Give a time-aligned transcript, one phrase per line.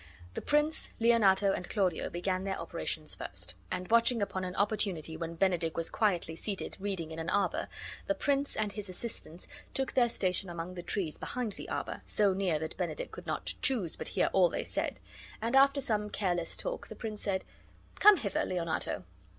[0.33, 5.35] The prince, Leonato, and Claudio began their operations first; and watching upon an opportunity when
[5.37, 7.67] Benedick was quietly seated reading in an arbor,
[8.07, 12.33] the prince and his assistants took their station among the trees behind the arbor, so
[12.33, 14.99] near that Benedick could not choose but hear all they said;
[15.39, 17.45] and after some careless talk the prince said:
[17.99, 19.03] "Come hither, Leonato.